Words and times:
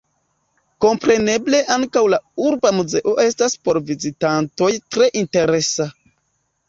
Kompreneble 0.85 1.59
ankaŭ 1.75 2.03
la 2.15 2.19
urba 2.45 2.73
muzeo 2.77 3.15
estas 3.27 3.59
por 3.69 3.81
vizitantoj 3.93 4.71
tre 4.97 5.11
interesa. 5.23 5.89